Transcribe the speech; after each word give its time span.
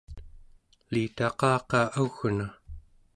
elitaqaqa 0.89 1.81
au͡gna 1.99 2.47